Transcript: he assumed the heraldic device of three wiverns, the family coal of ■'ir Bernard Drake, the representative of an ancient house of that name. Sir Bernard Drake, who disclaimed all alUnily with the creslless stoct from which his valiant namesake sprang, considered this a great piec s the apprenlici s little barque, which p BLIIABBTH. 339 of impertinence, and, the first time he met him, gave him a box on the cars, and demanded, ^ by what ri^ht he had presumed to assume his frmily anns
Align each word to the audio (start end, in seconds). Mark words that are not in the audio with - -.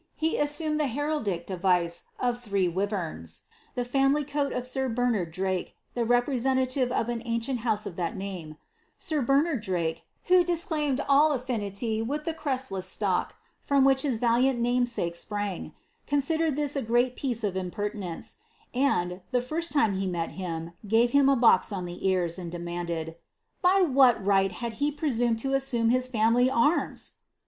he 0.15 0.35
assumed 0.35 0.79
the 0.79 0.87
heraldic 0.87 1.45
device 1.45 2.05
of 2.19 2.39
three 2.41 2.67
wiverns, 2.67 3.43
the 3.75 3.85
family 3.85 4.23
coal 4.25 4.47
of 4.47 4.63
■'ir 4.63 4.95
Bernard 4.95 5.29
Drake, 5.29 5.75
the 5.93 6.03
representative 6.03 6.91
of 6.91 7.07
an 7.07 7.21
ancient 7.23 7.59
house 7.59 7.85
of 7.85 7.97
that 7.97 8.17
name. 8.17 8.57
Sir 8.97 9.21
Bernard 9.21 9.61
Drake, 9.61 10.01
who 10.23 10.43
disclaimed 10.43 11.01
all 11.07 11.37
alUnily 11.37 12.03
with 12.03 12.23
the 12.23 12.33
creslless 12.33 12.87
stoct 12.89 13.33
from 13.59 13.85
which 13.85 14.01
his 14.01 14.17
valiant 14.17 14.59
namesake 14.59 15.15
sprang, 15.15 15.71
considered 16.07 16.55
this 16.55 16.75
a 16.75 16.81
great 16.81 17.15
piec 17.15 17.33
s 17.33 17.41
the 17.41 17.49
apprenlici 17.51 17.61
s 17.61 17.61
little 17.61 17.69
barque, 17.69 17.93
which 17.93 17.93
p 17.93 17.99
BLIIABBTH. 17.99 18.01
339 18.01 18.09
of 18.09 18.11
impertinence, 18.17 18.37
and, 18.73 19.21
the 19.29 19.41
first 19.47 19.71
time 19.71 19.93
he 19.93 20.07
met 20.07 20.31
him, 20.31 20.73
gave 20.87 21.11
him 21.11 21.29
a 21.29 21.35
box 21.35 21.71
on 21.71 21.85
the 21.85 21.99
cars, 22.01 22.39
and 22.39 22.51
demanded, 22.51 23.07
^ 23.07 23.15
by 23.61 23.81
what 23.83 24.17
ri^ht 24.25 24.51
he 24.71 24.85
had 24.87 24.97
presumed 24.97 25.37
to 25.37 25.53
assume 25.53 25.89
his 25.91 26.09
frmily 26.09 26.49
anns 26.51 27.17